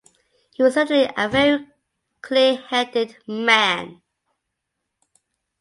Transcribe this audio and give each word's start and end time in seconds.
He 0.55 0.63
was 0.63 0.73
certainly 0.73 1.07
a 1.15 1.29
very 1.29 1.67
clear-headed 2.23 3.15
man. 3.27 4.01